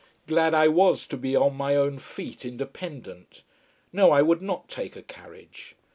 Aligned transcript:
Glad 0.25 0.55
I 0.55 0.67
was 0.67 1.05
to 1.05 1.15
be 1.15 1.35
on 1.35 1.53
my 1.53 1.75
own 1.75 1.99
feet, 1.99 2.43
independent. 2.43 3.43
No, 3.93 4.09
I 4.09 4.23
would 4.23 4.41
not 4.41 4.67
take 4.67 4.95
a 4.95 5.03
carriage. 5.03 5.75